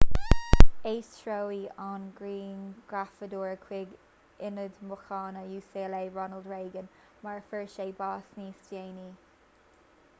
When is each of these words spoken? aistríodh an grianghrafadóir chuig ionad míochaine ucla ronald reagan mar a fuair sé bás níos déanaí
aistríodh 0.91 1.81
an 1.87 2.05
grianghrafadóir 2.19 3.51
chuig 3.65 3.91
ionad 4.47 4.79
míochaine 4.91 5.43
ucla 5.57 6.01
ronald 6.15 6.49
reagan 6.53 6.89
mar 7.27 7.37
a 7.43 7.43
fuair 7.51 7.69
sé 7.75 7.85
bás 8.01 8.33
níos 8.39 8.65
déanaí 8.71 9.13